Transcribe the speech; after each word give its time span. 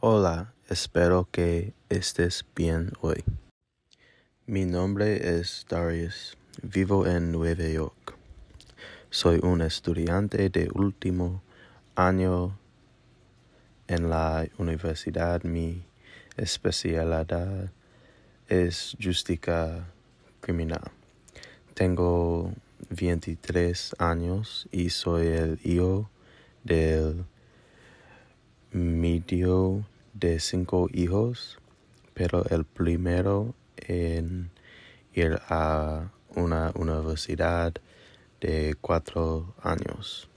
Hola, 0.00 0.54
espero 0.70 1.28
que 1.30 1.74
estés 1.90 2.46
bien 2.56 2.92
hoy. 3.02 3.22
Mi 4.46 4.64
nombre 4.64 5.38
es 5.38 5.66
Darius, 5.68 6.36
vivo 6.62 7.06
en 7.06 7.30
Nueva 7.30 7.68
York. 7.68 8.16
Soy 9.10 9.38
un 9.42 9.60
estudiante 9.60 10.48
de 10.48 10.70
último 10.74 11.42
año 11.94 12.58
en 13.86 14.08
la 14.08 14.48
universidad. 14.56 15.42
Mi 15.44 15.84
especialidad 16.38 17.70
es 18.48 18.96
justicia 19.00 19.86
criminal. 20.40 20.90
Tengo 21.74 22.50
23 22.88 23.96
años 23.98 24.66
y 24.72 24.88
soy 24.88 25.26
el 25.26 25.60
hijo 25.62 26.08
del 26.64 27.26
medio 28.72 29.84
de 30.14 30.40
cinco 30.40 30.88
hijos, 30.92 31.58
pero 32.14 32.44
el 32.50 32.64
primero 32.64 33.54
en 33.76 34.50
ir 35.14 35.40
a 35.48 36.10
una 36.34 36.72
universidad 36.74 37.74
de 38.40 38.74
cuatro 38.80 39.54
años. 39.62 40.28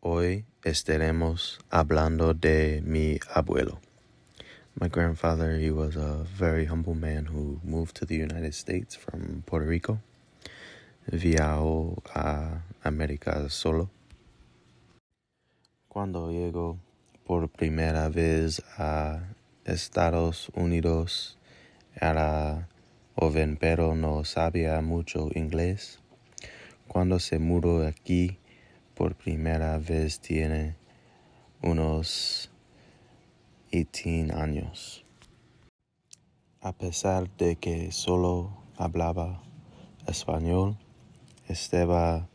Hoy 0.00 0.44
estaremos 0.64 1.60
hablando 1.70 2.34
de 2.34 2.82
mi 2.84 3.20
abuelo. 3.32 3.80
My 4.80 4.88
grandfather, 4.88 5.58
he 5.58 5.70
was 5.70 5.96
a 5.96 6.24
very 6.24 6.64
humble 6.64 6.94
man 6.94 7.26
who 7.26 7.60
moved 7.62 7.94
to 7.96 8.06
the 8.06 8.16
United 8.16 8.54
States 8.54 8.96
from 8.96 9.42
Puerto 9.44 9.66
Rico. 9.66 10.00
Viajó 11.06 12.02
a 12.14 12.62
América 12.82 13.48
solo. 13.50 13.90
Cuando 15.92 16.30
llegó 16.30 16.78
por 17.26 17.50
primera 17.50 18.08
vez 18.08 18.62
a 18.78 19.34
Estados 19.66 20.50
Unidos 20.54 21.38
era 21.94 22.70
joven 23.14 23.58
pero 23.60 23.94
no 23.94 24.24
sabía 24.24 24.80
mucho 24.80 25.28
inglés. 25.34 26.00
Cuando 26.88 27.18
se 27.18 27.38
mudó 27.38 27.86
aquí 27.86 28.38
por 28.94 29.16
primera 29.16 29.76
vez 29.76 30.18
tiene 30.20 30.76
unos 31.60 32.50
18 33.70 34.34
años. 34.34 35.04
A 36.62 36.72
pesar 36.72 37.28
de 37.36 37.56
que 37.56 37.92
solo 37.92 38.64
hablaba 38.78 39.42
español, 40.06 40.78
estaba 41.48 42.30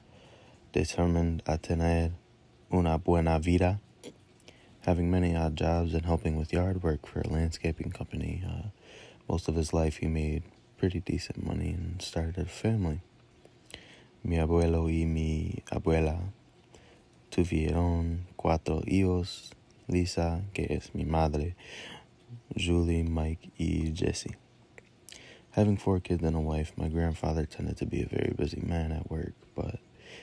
determinado 0.72 1.42
a 1.48 1.58
tener 1.58 2.27
una 2.72 2.98
buena 2.98 3.40
vida, 3.40 3.80
having 4.82 5.10
many 5.10 5.36
odd 5.36 5.56
jobs 5.56 5.94
and 5.94 6.06
helping 6.06 6.36
with 6.36 6.54
yard 6.54 6.84
work 6.84 7.06
for 7.06 7.22
a 7.22 7.28
landscaping 7.28 7.92
company. 7.92 8.44
Uh, 8.46 8.70
most 9.30 9.48
of 9.48 9.56
his 9.56 9.74
life, 9.74 9.98
he 9.98 10.08
made 10.08 10.44
pretty 10.78 11.00
decent 11.00 11.46
money 11.46 11.70
and 11.70 12.02
started 12.02 12.38
a 12.38 12.46
family. 12.46 13.02
Mi 14.24 14.38
abuelo 14.38 14.86
y 14.86 15.06
mi 15.06 15.64
abuela 15.72 16.20
tuvieron 17.32 18.20
cuatro 18.36 18.82
hijos, 18.88 19.52
Lisa, 19.88 20.42
que 20.54 20.68
es 20.70 20.94
mi 20.94 21.04
madre, 21.06 21.56
Julie, 22.56 23.04
Mike, 23.04 23.52
y 23.58 23.92
Jesse. 23.94 24.36
Having 25.52 25.78
four 25.78 26.00
kids 26.00 26.24
and 26.24 26.36
a 26.36 26.40
wife, 26.40 26.72
my 26.78 26.88
grandfather 26.88 27.46
tended 27.46 27.78
to 27.78 27.86
be 27.86 28.02
a 28.02 28.06
very 28.06 28.34
busy 28.38 28.62
man 28.62 28.92
at 28.92 29.10
work, 29.10 29.34
but 29.56 29.80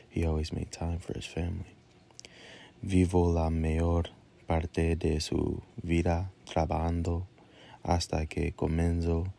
he 0.08 0.24
always 0.24 0.52
made 0.52 0.70
time 0.70 0.98
for 0.98 1.12
his 1.14 1.26
family. 1.26 1.74
Vivo 2.86 3.32
la 3.32 3.48
mayor 3.48 4.10
parte 4.46 4.94
de 4.94 5.18
su 5.18 5.62
vida 5.82 6.30
trabajando 6.44 7.26
hasta 7.82 8.26
que 8.26 8.52
comenzó 8.52 9.32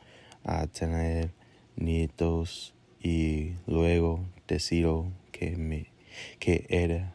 a 0.43 0.65
tener 0.65 1.31
nietos 1.75 2.73
y 2.99 3.53
luego 3.67 4.25
decidió 4.47 5.11
que, 5.31 5.57
me, 5.57 5.91
que 6.39 6.65
era 6.69 7.13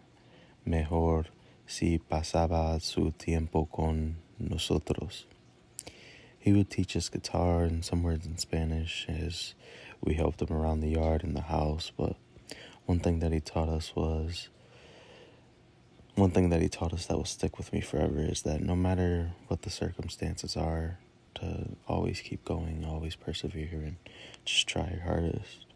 mejor 0.65 1.33
si 1.67 1.99
pasaba 1.99 2.79
su 2.79 3.11
tiempo 3.11 3.67
con 3.67 4.15
nosotros. 4.39 5.27
He 6.39 6.53
would 6.53 6.71
teach 6.71 6.95
us 6.95 7.11
guitar 7.11 7.65
and 7.65 7.85
some 7.85 8.05
words 8.05 8.25
in 8.25 8.39
Spanish 8.39 9.05
as 9.09 9.55
we 10.01 10.15
helped 10.15 10.41
him 10.41 10.57
around 10.57 10.79
the 10.79 10.91
yard 10.91 11.25
and 11.25 11.35
the 11.35 11.51
house, 11.51 11.91
but 11.91 12.15
one 12.87 13.01
thing 13.01 13.19
that 13.19 13.33
he 13.33 13.41
taught 13.41 13.69
us 13.69 13.97
was 13.97 14.49
one 16.31 16.35
thing 16.43 16.51
that 16.51 16.63
he 16.63 16.69
taught 16.69 16.93
us 16.93 17.07
that 17.07 17.17
will 17.17 17.25
stick 17.25 17.59
with 17.59 17.73
me 17.73 17.81
forever 17.81 18.21
is 18.21 18.43
that 18.43 18.61
no 18.61 18.77
matter 18.77 19.33
what 19.49 19.63
the 19.63 19.71
circumstances 19.71 20.57
are, 20.57 21.01
to 21.35 21.71
always 21.89 22.21
keep 22.21 22.45
going, 22.45 22.85
always 22.89 23.17
persevere, 23.17 23.83
and 23.83 23.97
just 24.45 24.69
try 24.69 24.89
your 24.93 25.03
hardest. 25.03 25.67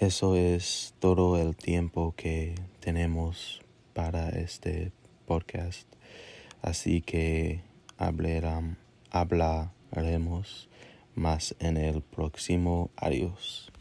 Eso 0.00 0.34
es 0.34 0.92
todo 1.00 1.34
el 1.34 1.54
tiempo 1.54 2.14
que 2.16 2.54
tenemos 2.80 3.58
para 3.92 4.28
este 4.28 4.92
podcast. 5.26 5.88
Así 6.62 7.04
que 7.04 7.62
hablaremos 7.98 8.76
más 11.16 11.54
en 11.58 11.76
el 11.76 12.02
próximo. 12.02 12.90
Adiós. 12.96 13.71